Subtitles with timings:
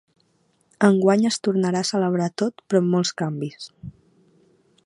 [0.87, 3.73] Enguany es tornarà a celebrar tot però amb molts canvis.